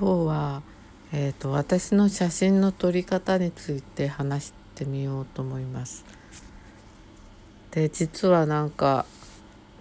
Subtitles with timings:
[0.00, 0.62] 今日は、
[1.12, 6.04] えーと、私の写真の撮り方について話してみようと思います。
[7.72, 9.06] で実はなんか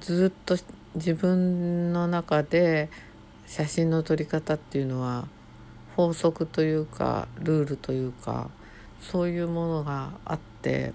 [0.02, 0.58] ずっと
[0.96, 2.90] 自分の中で
[3.46, 5.28] 写真の撮り方っていうのは
[5.96, 8.50] 法則というかルールというか
[9.00, 10.94] そういうものがあって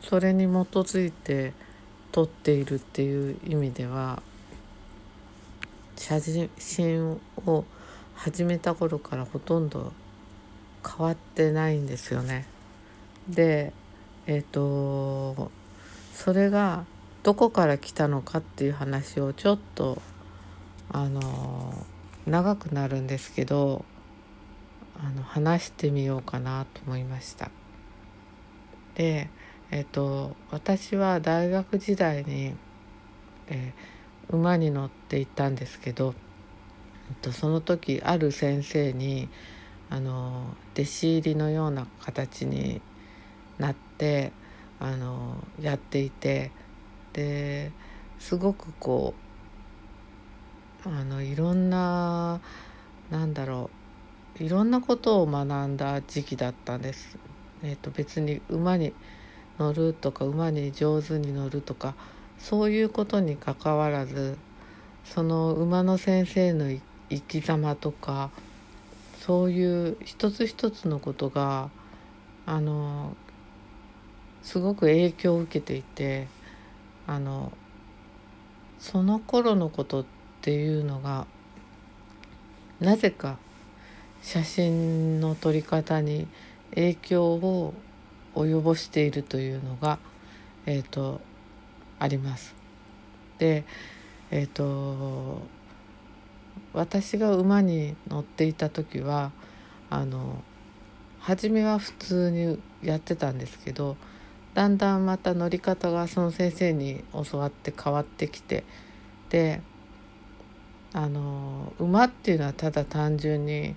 [0.00, 0.48] それに基
[0.78, 1.52] づいて
[2.10, 4.20] 撮っているっていう意味では
[5.94, 6.20] 写
[6.58, 7.64] 真を
[8.16, 9.92] 始めた頃からほとんど
[10.84, 12.46] 変わってないんですよね。
[13.28, 13.72] で
[14.26, 15.50] えっ、ー、と
[16.12, 16.84] それが
[17.22, 20.00] どこから来たのかっていう話をちょっと
[20.90, 21.74] あの
[22.26, 23.84] 長くなるんですけど
[24.98, 27.50] あの話してみようかなと思いました。
[28.94, 29.28] で
[29.70, 32.54] えっ、ー、と私は大学時代に、
[33.48, 36.14] えー、馬に乗っていたんですけど
[37.22, 39.28] とその時ある先生に
[39.88, 42.80] あの弟子入りのような形に
[43.58, 44.32] なって
[44.80, 46.50] あのやっていて
[47.12, 47.70] で
[48.18, 49.14] すごくこ
[50.84, 52.40] うあのいろんな
[53.10, 53.70] なんだろ
[54.40, 57.16] ういろんなことを学んだ時期だったんです。
[57.62, 58.92] えーと、と別に馬に
[59.58, 61.94] 乗るとか馬に上手に乗るとか
[62.38, 64.36] そういうことにかかわらず
[65.04, 66.66] その馬の先生の
[67.10, 68.30] 生き様とか
[69.20, 71.70] そういう一つ一つのことが
[72.46, 73.16] あの
[74.42, 76.28] すごく影響を受けていて
[77.06, 77.52] あの
[78.78, 80.04] その頃のことっ
[80.42, 81.26] ていうのが
[82.80, 83.38] なぜか
[84.22, 86.28] 写真の撮り方に
[86.70, 87.74] 影響を
[88.34, 89.98] 及ぼしているというのが、
[90.66, 91.20] えーと、
[91.98, 92.54] あります。
[93.38, 93.64] で
[94.30, 95.42] えっ、ー、と
[96.72, 99.32] 私が馬に乗っていた時は
[99.90, 100.42] あの
[101.20, 103.96] 初めは普通にやってたんですけど
[104.54, 108.64] だんだんまた乗り方がその先生に教わって変わってきて
[109.28, 109.60] で
[110.92, 113.74] あの馬っていうのはただ単純に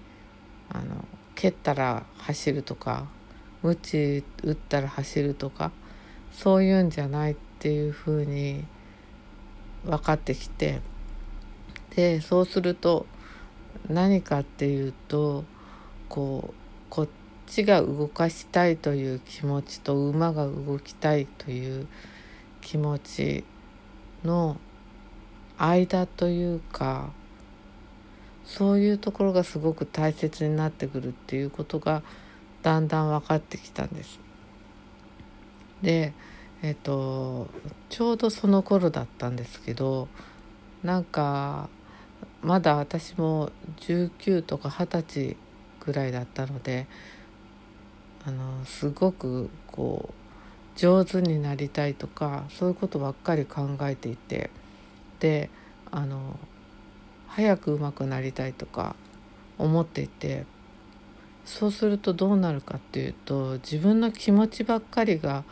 [0.70, 3.08] あの蹴ったら走るとか
[3.62, 5.72] 鞭打ったら走るとか
[6.32, 8.64] そういうんじゃないっていうふうに
[9.86, 10.82] 分かってきて
[12.00, 13.06] でそうすると
[13.90, 15.44] 何かっていうと
[16.08, 16.54] こう
[16.90, 17.08] こっ
[17.46, 21.88] ちが動かしたいという気持ちと馬が動きたいという
[22.62, 23.44] 気持ち
[24.24, 24.56] の
[25.58, 27.10] 間というか
[28.46, 32.02] そういうところがすごく大切になってくるっていうことが
[32.64, 34.22] だんだん分かってきたんです。
[35.82, 36.14] で
[36.62, 37.48] えっ、と
[37.90, 40.08] ちょうどその頃だったんですけど
[40.82, 41.70] なんか
[42.42, 43.52] まだ私も
[43.82, 45.38] 19とか20歳
[45.80, 46.88] ぐらいだったので
[48.26, 54.50] あのすごくこう上手になりたいとかそういうことばっかり考えていて
[55.20, 55.50] で
[55.92, 56.40] あの
[57.28, 58.96] 早く上手くなりたいとか
[59.58, 60.46] 思っていて
[61.46, 65.44] そうするとどうなるかっていうと自分の気持ちばっかりが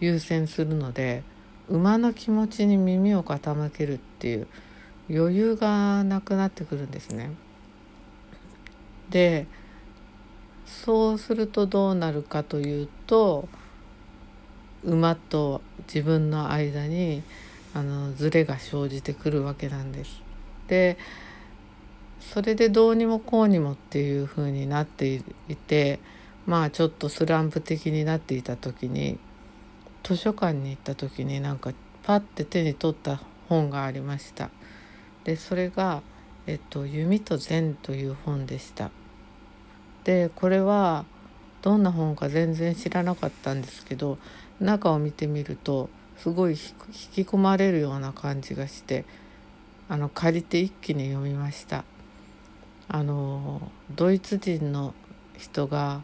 [0.00, 1.22] 優先するので
[1.68, 4.46] 馬の気持ちに耳を傾けるっていう
[5.10, 7.30] 余裕がなくなってくるんですね。
[9.10, 9.46] で
[10.66, 13.48] そうするとどうなるかというと
[14.84, 15.62] 馬と
[15.92, 17.22] 自分の間に
[17.74, 20.22] あのズレが生じてくるわけなんです。
[20.68, 20.96] で
[22.20, 25.16] それでどうにもこうにもっていう風になって
[25.48, 25.98] いて
[26.46, 29.18] まあちょっとスランプ的になっていた時に
[30.04, 31.72] 図書館に行った時になんか
[32.04, 34.50] パッて手に取った本がありました。
[35.24, 36.02] でそれが、
[36.46, 38.90] えっと「弓と禅」という本でした。
[40.04, 41.04] でこれは
[41.62, 44.18] どんな本か全然知らなかったんですけど
[44.60, 46.58] 中を見てみるとすごい引
[47.12, 49.04] き込まれるような感じがして
[49.88, 51.84] あの借りて一気に読みました。
[52.88, 54.94] あのドイツ人の
[55.38, 56.02] 人が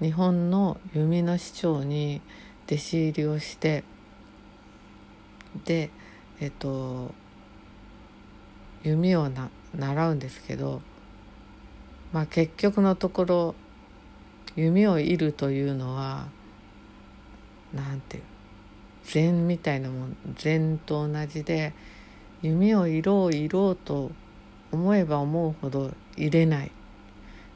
[0.00, 2.20] 日本の弓の市長に
[2.66, 3.84] 弟子入りをして
[5.64, 5.90] で
[6.40, 7.14] えっと
[8.86, 10.80] 弓をな習うんですけど、
[12.12, 13.54] まあ、結局のところ
[14.54, 16.28] 弓を射るというのは
[17.74, 18.22] なんていう
[19.04, 21.72] 禅みたいなもん禅と同じで
[22.42, 24.12] 弓を射ろう射ろうと
[24.70, 26.70] 思えば思うほど入れない。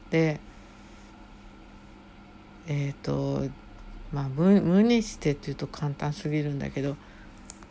[0.09, 0.39] で
[2.67, 3.49] えっ、ー、と
[4.11, 6.97] まあ無無にしてっていうと簡単すぎるんだけど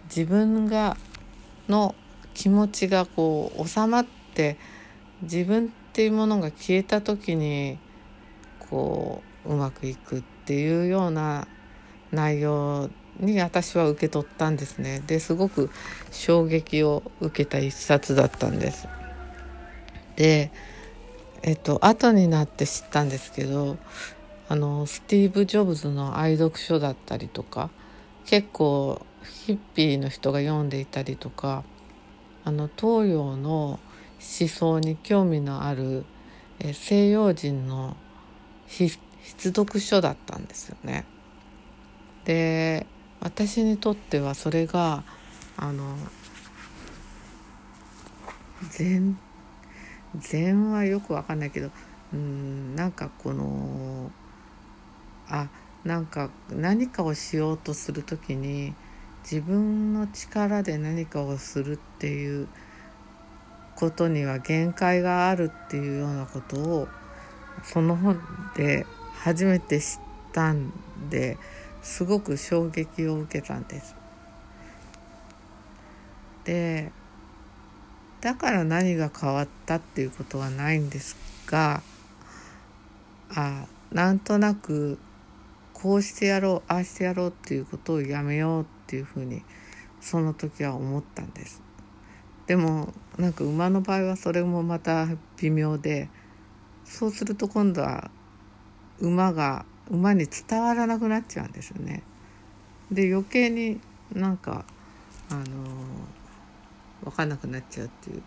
[0.05, 0.97] 自分が
[1.69, 1.95] の
[2.35, 4.56] 気持ちがこう収まって
[5.23, 7.79] 自分っていうものが消えた時に
[8.59, 11.49] こううまくいくっていうような
[12.12, 15.71] 内容に私は受け取ったんですねですごく
[16.11, 18.88] 衝撃を受けた一冊だったんです。
[20.17, 20.50] で
[21.43, 23.79] えっと後になって知ったんですけど
[24.49, 27.71] あのスティーブ・ジョブズの愛読書だったりとか
[28.26, 31.65] 結構ヒッピーの人が読んでいたりとか
[32.44, 33.78] あの東洋の
[34.20, 36.04] 思想に興味のある、
[36.72, 37.96] 西洋人の
[38.66, 38.98] 必
[39.42, 41.04] 読書だったんですよね。
[42.25, 42.87] で
[43.20, 45.04] 私にとってはそれが
[45.56, 45.96] あの
[48.70, 49.19] 禅
[50.16, 51.70] 禅はよくわかんないけど
[52.12, 54.10] うんなんかこの
[55.28, 55.48] あ
[55.84, 58.75] なんか何かをしようとする時に
[59.22, 62.49] 自分の力で何かをするっていう
[63.76, 66.88] ことには限界があるっていうようなことを
[67.62, 68.20] その本
[68.55, 69.99] で初めて知っ
[70.32, 70.72] たん
[71.11, 71.38] で
[71.82, 73.94] すごく衝撃を受けたんです。
[76.44, 76.93] で
[78.20, 81.16] だから何が変わったっていうことはないんです
[81.46, 81.82] が
[83.34, 84.99] あなんとなく
[85.73, 89.42] こうしてやろうああしてやろうっていうことをやめようってていうふうに
[90.00, 91.62] その時は思ったんです。
[92.48, 95.06] でもなんか馬の場合はそれもまた
[95.37, 96.08] 微妙で
[96.84, 98.10] そうすると今度は
[98.98, 102.02] 馬が馬に伝わらなくなっちゃうんですよね。
[102.90, 103.81] で余計に
[104.12, 104.64] なんか
[105.31, 105.44] あの
[107.04, 108.22] 分かんなくなっちゃうっていう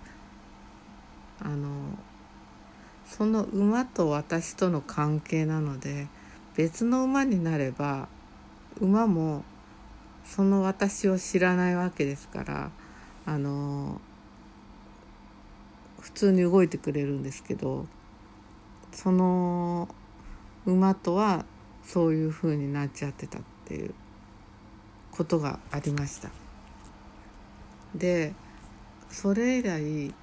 [1.42, 1.68] あの
[3.06, 6.08] その馬と私との関係なので
[6.56, 8.08] 別の馬になれば
[8.80, 9.44] 馬も
[10.26, 12.72] その私を知らないわけですから
[13.26, 14.02] あの
[16.00, 17.88] 普通に動いてくれるんですけど
[18.92, 19.88] その
[20.66, 21.46] 馬とは
[21.84, 23.94] そういう風になっちゃってたっていう
[25.12, 26.30] ことがありました。
[27.96, 28.34] で
[29.10, 30.14] それ以来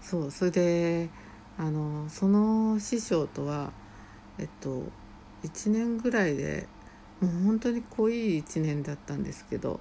[0.00, 1.08] そうそれで
[1.56, 3.72] あのその師匠とは
[4.38, 4.82] えっと
[5.44, 6.66] 1年ぐらいで
[7.20, 9.80] もう本当に濃い1年だったんですけど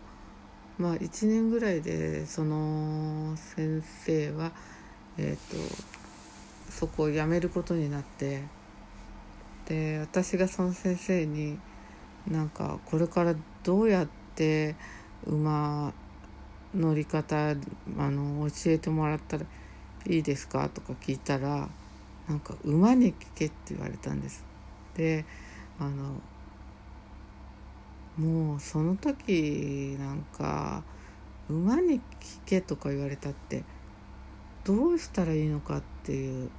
[0.78, 4.52] まあ1年ぐらいでその先生は
[5.18, 5.58] えっと
[6.72, 8.44] そこを辞めることになって
[9.66, 11.60] で私がその先生に
[12.28, 14.76] なんかこれからどうやって
[15.26, 15.94] 馬
[16.76, 17.56] 乗り方あ
[18.10, 19.46] の教えてもらったら
[20.08, 21.70] いいですかとか聞いたら
[22.28, 24.46] なんか馬に聞けって言われたんです。
[24.96, 25.26] で
[25.80, 26.22] あの
[28.20, 30.84] もうその時なんか
[31.50, 32.02] 馬に聞
[32.46, 33.64] けとか言われたって
[34.66, 36.50] どうしたらいいのかっていう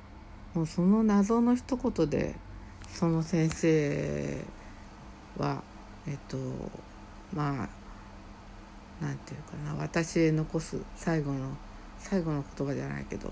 [0.55, 2.35] もうその謎の一言で
[2.89, 4.43] その先生
[5.37, 5.63] は
[6.09, 6.39] えっと
[7.35, 11.51] まあなんていうかな私へ残す最後の
[11.99, 13.31] 最後の言葉じゃないけど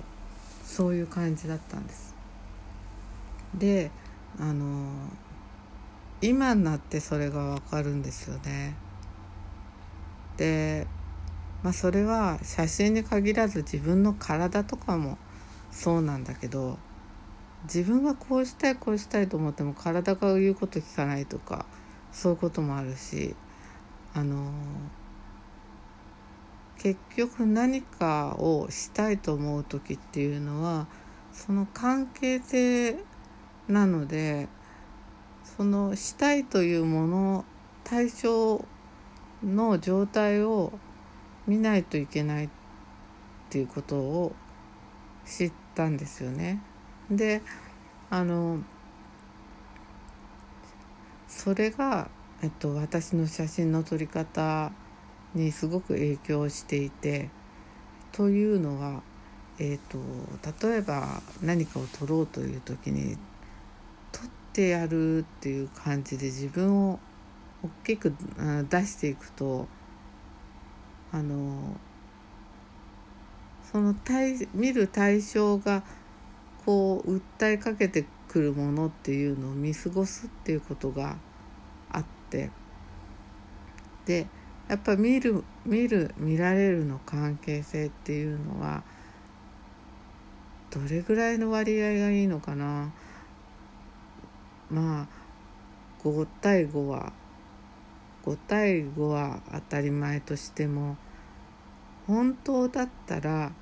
[0.64, 2.14] そういう感じだったんです。
[3.54, 3.90] で
[4.38, 4.92] あの
[6.20, 8.74] 今になってそれがわかるんですよね。
[10.36, 10.86] で
[11.62, 15.18] まあそれは写真に限らず自分の体とかも
[15.70, 16.78] そうなんだけど
[17.64, 21.66] 自分はこうしたいこうしたいと思っても体が言うこと聞かないとか
[22.12, 23.34] そういうこともあるし
[24.14, 24.52] あの
[26.78, 30.86] 結局何かをしたいと思う時っていうのは
[31.32, 32.96] その関係性
[33.68, 34.48] なので
[35.56, 37.44] そのしたいというもの
[37.84, 38.64] 対象
[39.42, 40.72] の状態を
[41.46, 42.48] 見ないといけないっ
[43.50, 44.34] ていうことを
[45.24, 46.62] 知ったんですよね。
[47.10, 47.42] で
[48.10, 48.60] あの
[51.28, 52.10] それが、
[52.42, 54.72] えっと、私の写真の撮り方
[55.34, 57.30] にすごく影響していて
[58.12, 59.02] というのは、
[59.58, 63.16] えーと、例えば何かを撮ろうという時に
[64.58, 66.98] 撮ってやるっていう感じで自分を
[67.62, 68.12] 大きく
[68.68, 69.68] 出していくと
[71.12, 71.76] あの
[73.62, 75.84] その対見る対象が
[76.66, 81.18] こう訴えかけてくるものっていうのを見過ごすっていうことが
[81.92, 82.50] あって
[84.06, 84.26] で
[84.68, 88.82] やっぱ見る見る見られるの関係性っていうのは
[90.70, 92.92] どれぐらいの割合がいいのかな？
[94.70, 95.06] まあ
[96.04, 97.12] 5対5は
[98.24, 100.96] 5対5は当たり前としても
[102.06, 103.52] 本当だったら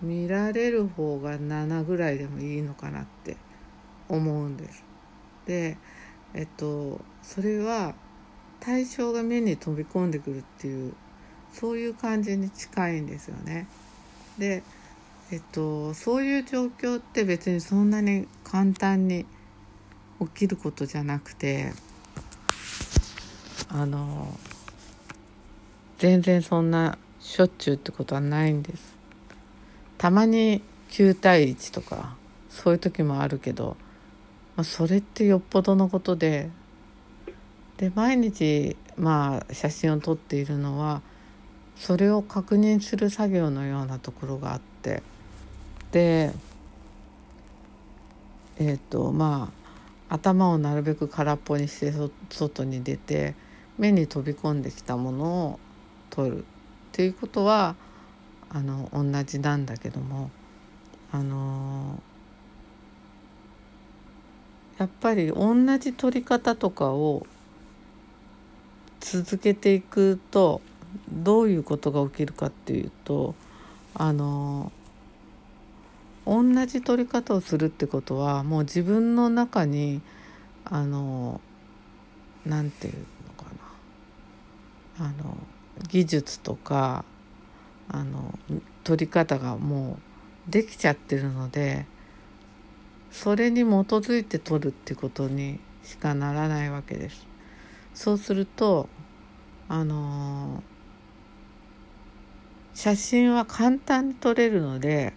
[0.00, 3.36] 見られる方が7ぐらいでもいいのかなって
[4.08, 4.84] 思うんです。
[5.46, 5.76] で
[6.34, 7.94] えっとそれは
[8.60, 10.94] 対象が目に飛び込んでくるっていう
[11.52, 13.66] そういう感じに近いんですよね。
[14.38, 14.62] で
[15.30, 19.26] えっとそういう状況って別にそんなに簡単に
[20.20, 21.72] 起きることじゃなくて
[23.68, 24.34] あの
[25.98, 28.96] 全然そんなしょっちゅうってことはないんです。
[29.98, 32.16] たまに9対1とか
[32.48, 33.76] そういう時もあるけど、
[34.56, 36.50] まあ、それってよっぽどのことで
[37.76, 41.02] で毎日まあ写真を撮っているのは
[41.76, 45.02] それを確認する作業のようなところがあって
[45.92, 46.32] で
[48.58, 49.57] えっ、ー、とまあ
[50.08, 51.92] 頭をなるべく空っぽにして
[52.30, 53.34] 外に出て
[53.76, 55.60] 目に飛び込んできたものを
[56.10, 56.42] 撮るっ
[56.92, 57.76] ていうことは
[58.50, 60.30] あの同じなんだけども
[61.12, 62.02] あの
[64.78, 67.26] やっぱり同じ撮り方とかを
[69.00, 70.60] 続けていくと
[71.10, 73.34] どういうことが起きるかっていうと
[73.94, 74.72] あの
[76.28, 80.02] 同じ撮り方をするってことはもう自分の中に
[80.66, 81.40] あの
[82.44, 83.46] なんていうのか
[84.98, 85.38] なあの
[85.88, 87.06] 技術とか
[87.88, 88.38] あの
[88.84, 89.98] 撮り方がも
[90.48, 91.86] うできちゃってるので
[93.10, 97.26] それに基づいて撮るってことにしかならないわけです。
[97.94, 98.88] そうすると
[99.68, 100.62] あの
[102.74, 105.14] 写真は簡単に撮れるので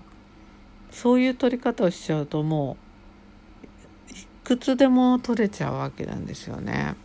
[0.91, 2.77] そういう撮り方をしちゃうとも
[4.11, 6.95] ういくつでも撮れちゃうわけなんですよね。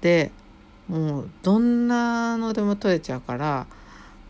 [0.00, 0.30] で
[0.88, 3.66] もうどんなのでも撮れちゃうから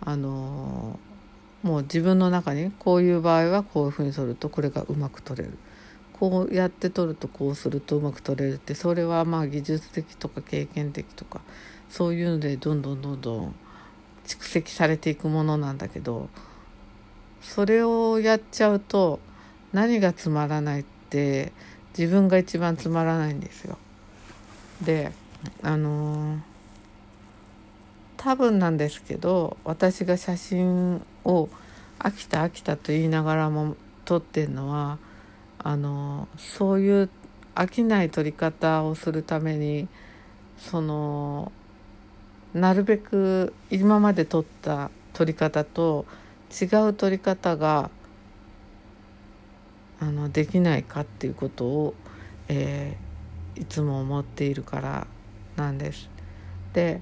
[0.01, 0.99] あの
[1.63, 5.59] もう自分の中にこういう場合はこういうふうに撮るとこれがうまく撮れる
[6.13, 11.41] こうやって撮るとこうするとうまく撮れるってそれはまあ技術的とか経験的とか
[11.89, 13.55] そういうのでどんどんどんどん
[14.27, 16.29] 蓄積されていくものなんだけど
[17.41, 19.21] それをやっちゃうと
[19.73, 21.53] 何がつまらないって
[21.97, 23.79] 自分が一番つまらないんですよ。
[24.83, 25.13] で
[25.63, 26.39] あのー、
[28.17, 31.49] 多分なんですけど私が写真を
[31.99, 34.99] 飽きた飽きたと言いながらも撮ってるのは
[35.59, 37.11] あのー、そういう
[37.55, 39.89] 飽きない撮り方をするために
[40.59, 41.51] その
[42.55, 46.07] なるべく今まで撮った撮り方と
[46.51, 47.91] 違う撮り方が
[50.01, 51.95] あのできないかっていうことを、
[52.49, 55.07] えー、いつも思っているから
[55.57, 56.09] なんです。
[56.73, 57.01] で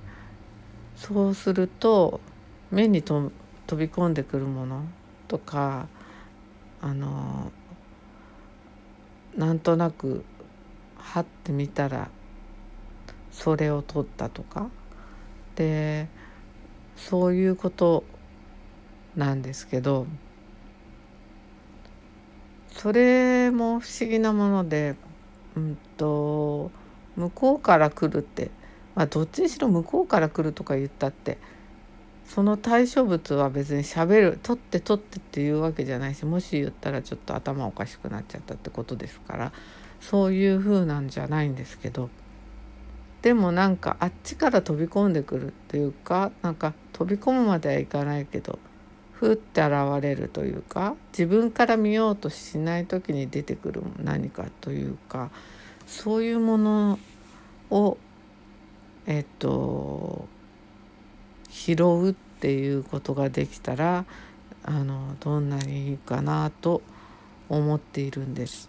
[0.96, 2.20] そうすると
[2.70, 3.30] 目にと
[3.66, 4.84] 飛び込んでくるもの
[5.28, 5.88] とか
[6.80, 7.52] あの
[9.36, 10.24] なんとなく
[10.96, 12.08] はってみたら
[13.30, 14.70] それを取ったとか
[15.54, 16.08] で
[16.96, 18.04] そういうこと
[19.16, 20.06] なんですけど
[22.70, 24.96] それも不思議なもので
[25.56, 26.70] うんと
[27.16, 28.50] 向こうから来るって
[28.94, 31.38] まあどっちにしろ向こうから来るとか言ったって
[32.26, 39.52] その対象物は別にしゃべる取って取ってっていうわけじゃないしもし言ったらちょっと頭おかしくなっちゃったってことですから
[40.00, 42.10] そういう風なんじゃないんですけど
[43.22, 48.58] でもなんかあっちから飛び込んでくるっていうかなんか飛び込むまではいかないけど
[49.18, 55.30] ふって現れるというか自分から見ようとしない時に出てくる何かというか
[55.86, 56.98] そういうもの
[57.70, 57.96] を
[59.06, 60.28] えっと
[61.48, 64.04] 拾うっていうことができたら
[64.62, 66.82] あのどんなにいいかなと
[67.48, 68.68] 思っているんです。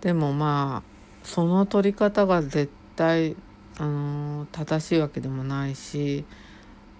[0.00, 3.34] でもまあその取り方が絶対
[3.78, 6.24] あの正しいわけでもないし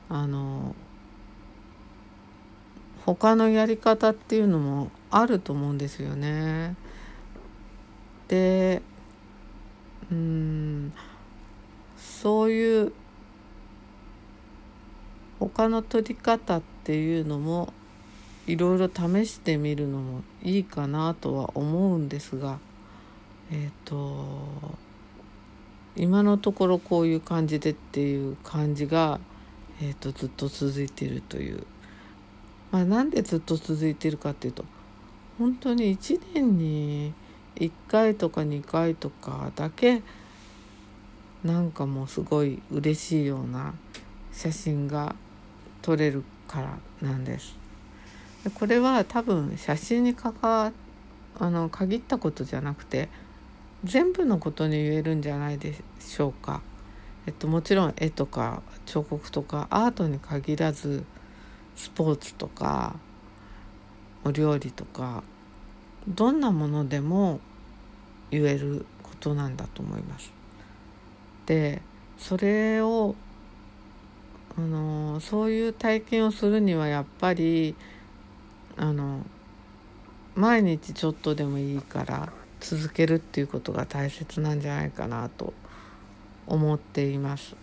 [0.08, 0.74] あの
[3.04, 6.76] 他のやり方っていうのもあると思うんですよね。
[8.28, 8.80] で
[10.10, 10.92] うん
[11.96, 12.92] そういう
[15.40, 17.72] 他の取り方っていうのも
[18.46, 22.58] いろいろ試してみるのもいいかなとは思うんですが
[23.50, 24.46] えっ、ー、と
[25.96, 29.20] 今のところこういう感じでっていう感じが、
[29.82, 31.66] えーと、ずっと続いているという、
[32.70, 34.64] まあ、なんでずっと続いてるかっていうと
[35.38, 37.12] 本当に1年に
[37.56, 40.02] 1回とか2回とかだけ
[41.44, 43.74] なんかもうすごい嬉しいような
[44.32, 45.14] 写真が
[45.82, 47.56] 撮れるからなんです。
[48.54, 50.72] これは多分写真に関わ
[51.38, 53.08] あの限ったことじゃなくて
[53.84, 56.62] 全部のことに言えるんじゃないでしょうか。
[57.26, 61.04] えっと、もちろん絵とか彫刻とかアートに限らず
[61.76, 62.96] スポーツとか
[64.24, 65.22] お料理とか
[66.08, 67.40] どんなものでも
[68.30, 70.32] 言えることなんだと思います。
[71.46, 71.82] で
[72.18, 73.14] それを
[74.56, 77.74] あのそういう体験をするにはやっぱり
[78.76, 79.24] あの
[80.34, 85.52] 毎日ちょっとでもいいから続けるっていうことが大切なんじゃないかなと
[86.46, 87.54] 思っています。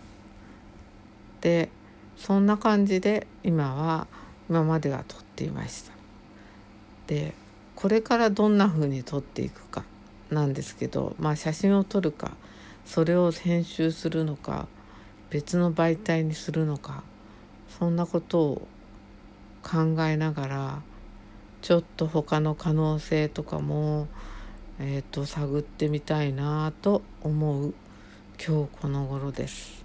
[1.40, 1.70] で
[2.16, 4.06] そんな感じで今は
[4.48, 5.92] 今までは撮っていました。
[7.06, 7.34] で
[7.74, 9.84] これからどんな風に撮っていくか
[10.30, 12.36] なんですけどまあ写真を撮るか
[12.84, 14.68] それを編集するのか
[15.30, 17.02] 別の媒体にするのか
[17.78, 18.68] そんなことを
[19.62, 20.82] 考えながら
[21.62, 24.08] ちょっと他の可能性とかも、
[24.82, 27.74] えーと、探ってみたいなと思う
[28.42, 29.84] 今日この頃です。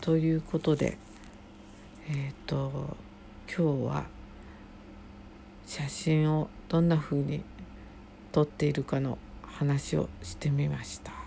[0.00, 0.98] ということで
[2.08, 2.96] えっ、ー、と
[3.46, 4.06] 今日は
[5.64, 7.44] 写真をどんな風に
[8.32, 11.21] 撮っているかの話をしてみました。